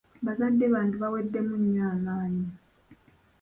Bazadde 0.25 0.65
bange 0.73 0.95
baaweddemu 1.01 1.55
nnyo 1.61 1.83
amaanyi. 1.95 2.47